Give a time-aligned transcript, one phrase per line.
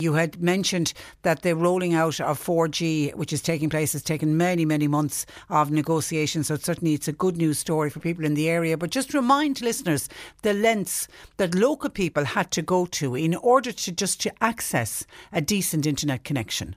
[0.00, 4.36] You had mentioned that the rolling out of 4G, which is taking place, has taken
[4.36, 6.42] many, many months of negotiation.
[6.42, 8.76] So certainly it's a good news story for people in the area.
[8.76, 10.08] But just remind listeners
[10.42, 15.06] the lengths that local people had to go to in order to just to access
[15.32, 16.74] a decent internet connection.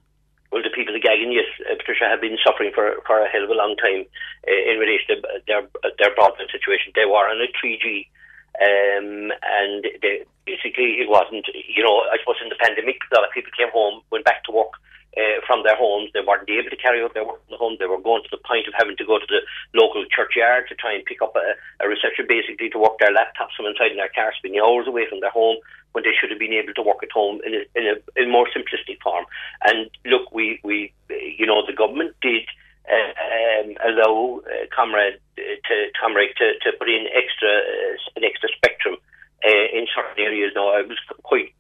[0.52, 3.46] Well, the people of Gaggin, yes, uh, Patricia, have been suffering for, for a hell
[3.46, 4.06] of a long time
[4.48, 5.64] uh, in relation to their
[5.98, 6.94] their broadband situation.
[6.94, 8.10] They were on a 3G
[8.58, 13.28] um, and they, basically, it wasn't, you know, I suppose in the pandemic, a lot
[13.28, 14.74] of people came home, went back to work
[15.18, 16.10] uh, from their homes.
[16.14, 17.76] They weren't able to carry out their work from the home.
[17.78, 19.42] They were going to the point of having to go to the
[19.78, 23.54] local churchyard to try and pick up a, a reception, basically to work their laptops
[23.58, 25.58] from inside in their car, spending hours away from their home
[25.94, 28.30] when they should have been able to work at home in a, in a, in
[28.30, 29.26] a more simplistic form.
[29.66, 32.46] And look, we, we, you know, the government did
[32.88, 38.50] um, allow uh, ComReg uh, to ComReg to, to put in extra uh, an extra
[38.56, 38.98] spectrum
[39.44, 40.52] in certain areas.
[40.56, 41.54] Now I was quite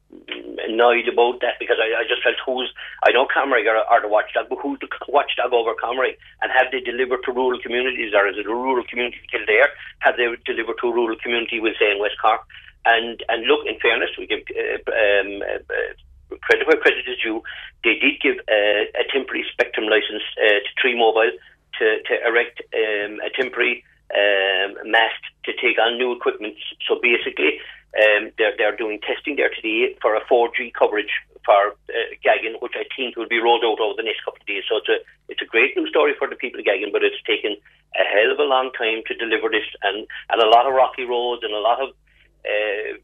[0.66, 4.08] annoyed about that because I, I just felt who's I know ComReg are, are the
[4.08, 6.18] watchdog, but who's the watchdog over ComReg?
[6.42, 9.70] And have they delivered to rural communities, or is it a rural community Kildare?
[10.00, 12.42] Have they delivered to a rural community, we'll say in West Cork?
[12.86, 17.42] And and look, in fairness, we give uh, um, uh, credit where credit is due,
[17.84, 21.38] they did give uh, a temporary spectrum license uh, to Three Mobile
[21.80, 23.84] to, to erect um, a temporary
[24.14, 26.56] um, mast to take on new equipment.
[26.88, 27.60] So basically,
[27.98, 31.12] um, they're, they're doing testing there today for a 4G coverage
[31.46, 34.48] for uh, Gaggin, which I think will be rolled out over the next couple of
[34.48, 34.64] days.
[34.68, 37.20] So it's a it's a great news story for the people of Gaggin, but it's
[37.24, 37.56] taken
[37.96, 41.04] a hell of a long time to deliver this, and, and a lot of rocky
[41.04, 41.96] roads and a lot of
[42.48, 42.96] uh,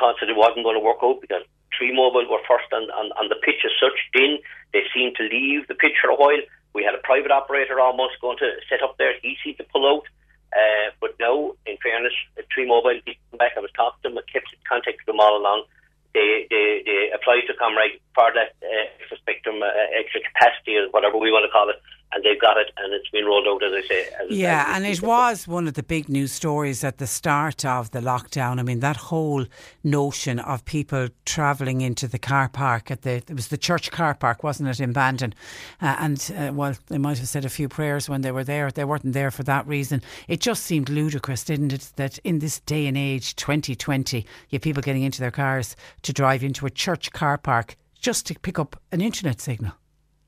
[0.00, 1.44] thoughts that it wasn't going to work out because
[1.76, 3.96] Three Mobile were first on, on, on the pitch as such.
[4.16, 4.40] Then
[4.72, 6.40] they seemed to leave the pitch for a while.
[6.76, 9.16] We had a private operator almost going to set up there.
[9.24, 10.04] He seemed to pull out.
[10.52, 12.12] Uh, but now, in fairness,
[12.52, 13.56] Three Mobile came back.
[13.56, 15.64] I was talking to them, I kept in contact with them all along.
[16.12, 20.88] They, they, they applied to ComReg for that uh, extra spectrum, uh, extra capacity, or
[20.92, 21.80] whatever we want to call it
[22.12, 24.08] and they've got it, and it's been rolled out, as I say.
[24.22, 27.64] As yeah, as and it was one of the big news stories at the start
[27.64, 28.58] of the lockdown.
[28.60, 29.44] I mean, that whole
[29.82, 34.14] notion of people travelling into the car park at the it was the church car
[34.14, 35.34] park, wasn't it, in Bandon?
[35.82, 38.70] Uh, and uh, well, they might have said a few prayers when they were there.
[38.70, 40.00] They weren't there for that reason.
[40.28, 44.62] It just seemed ludicrous, didn't it, that in this day and age, 2020, you have
[44.62, 48.58] people getting into their cars to drive into a church car park just to pick
[48.58, 49.72] up an internet signal.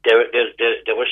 [0.05, 1.09] There, there, there, there was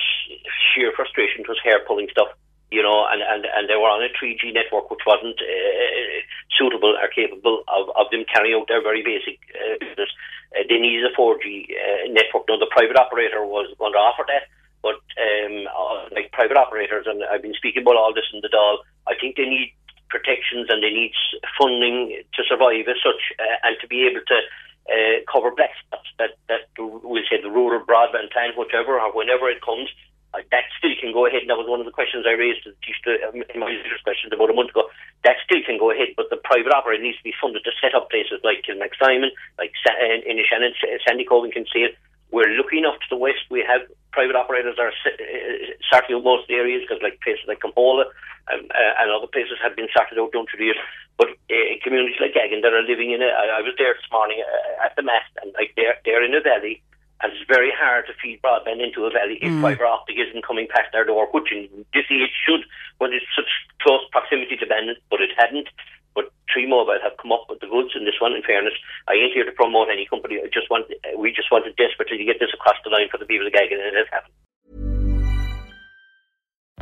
[0.77, 1.41] sheer frustration.
[1.41, 2.29] It was hair pulling stuff,
[2.71, 6.21] you know, and, and, and they were on a 3G network which wasn't uh,
[6.53, 10.13] suitable or capable of, of them carrying out their very basic uh, business.
[10.53, 12.45] Uh, they needed a 4G uh, network.
[12.49, 14.53] Now, the private operator was going to offer that,
[14.85, 18.53] but um, uh, like private operators, and I've been speaking about all this in the
[18.53, 19.73] Dáil, I think they need
[20.09, 21.13] protections and they need
[21.59, 24.39] funding to survive as such uh, and to be able to
[24.87, 29.49] uh, cover black spots that, that we'll say the rural broadband plan, whichever or whenever
[29.51, 29.91] it comes,
[30.51, 31.43] that still can go ahead.
[31.47, 34.51] And that was one of the questions I raised um, in my leader's questions about
[34.51, 34.89] a month ago.
[35.25, 37.95] That still can go ahead, but the private operator needs to be funded to set
[37.95, 40.77] up places like Kilmacsimon, like sandy Inishannon,
[41.53, 41.97] can see it.
[42.31, 43.49] We're looking up to the west.
[43.49, 48.11] We have private operators are uh, starting out most areas because like places like Campola
[48.53, 50.83] um, uh, and other places have been started out down through the years.
[51.17, 54.43] But uh, communities like Gaggin that are living in it, I, was there this morning
[54.43, 56.83] uh, at the mast and like they're, they're in a valley
[57.23, 59.63] and it's very hard to feed broadband into a valley if mm.
[59.63, 62.67] fibre optic isn't coming past their door, which in this it should
[62.99, 63.47] when it's such
[63.81, 65.69] close proximity to Bandon, but it hadn't.
[66.15, 68.33] But Three Mobile have come up with the goods in this one.
[68.33, 68.75] In fairness,
[69.07, 70.41] I ain't here to promote any company.
[70.43, 73.27] I just want we just wanted desperately to get this across the line for the
[73.27, 74.35] people of Gaggin, and it has happened.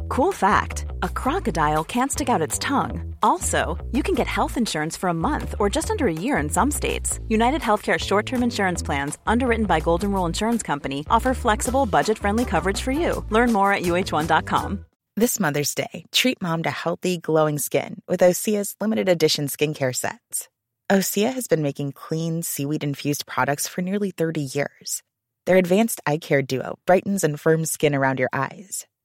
[0.08, 3.14] Cool fact a crocodile can't stick out its tongue.
[3.22, 6.48] Also, you can get health insurance for a month or just under a year in
[6.48, 7.20] some states.
[7.28, 12.18] United Healthcare short term insurance plans, underwritten by Golden Rule Insurance Company, offer flexible, budget
[12.18, 13.22] friendly coverage for you.
[13.28, 14.86] Learn more at uhone.com.
[15.16, 20.48] This Mother's Day, treat mom to healthy, glowing skin with Osea's limited edition skincare sets.
[20.90, 25.02] Osea has been making clean, seaweed infused products for nearly 30 years.
[25.44, 28.86] Their advanced eye care duo brightens and firms skin around your eyes